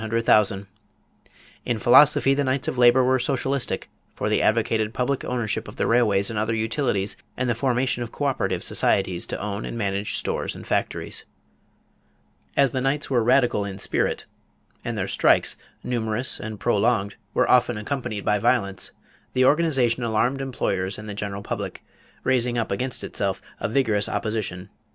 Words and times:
In 1.63 1.77
philosophy, 1.77 2.33
the 2.33 2.43
Knights 2.43 2.67
of 2.67 2.75
Labor 2.75 3.03
were 3.03 3.19
socialistic, 3.19 3.87
for 4.15 4.29
they 4.29 4.41
advocated 4.41 4.95
public 4.95 5.23
ownership 5.23 5.67
of 5.67 5.75
the 5.75 5.85
railways 5.85 6.31
and 6.31 6.39
other 6.39 6.55
utilities 6.55 7.15
and 7.37 7.47
the 7.47 7.53
formation 7.53 8.01
of 8.01 8.11
coöperative 8.11 8.63
societies 8.63 9.27
to 9.27 9.39
own 9.39 9.63
and 9.63 9.77
manage 9.77 10.15
stores 10.15 10.55
and 10.55 10.65
factories. 10.65 11.23
As 12.57 12.71
the 12.71 12.81
Knights 12.81 13.11
were 13.11 13.23
radical 13.23 13.63
in 13.63 13.77
spirit 13.77 14.25
and 14.83 14.97
their 14.97 15.07
strikes, 15.07 15.55
numerous 15.83 16.39
and 16.39 16.59
prolonged, 16.59 17.15
were 17.35 17.47
often 17.47 17.77
accompanied 17.77 18.25
by 18.25 18.39
violence, 18.39 18.91
the 19.33 19.45
organization 19.45 20.01
alarmed 20.01 20.41
employers 20.41 20.97
and 20.97 21.07
the 21.07 21.13
general 21.13 21.43
public, 21.43 21.83
raising 22.23 22.57
up 22.57 22.71
against 22.71 23.03
itself 23.03 23.39
a 23.59 23.69
vigorous 23.69 24.09
opposition. 24.09 24.69